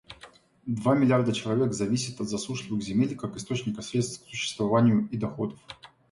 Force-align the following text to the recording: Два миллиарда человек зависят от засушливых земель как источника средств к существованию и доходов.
Два 0.65 0.95
миллиарда 0.95 1.31
человек 1.31 1.73
зависят 1.73 2.19
от 2.19 2.27
засушливых 2.27 2.81
земель 2.81 3.15
как 3.15 3.35
источника 3.37 3.83
средств 3.83 4.25
к 4.25 4.29
существованию 4.31 5.07
и 5.11 5.15
доходов. 5.19 5.59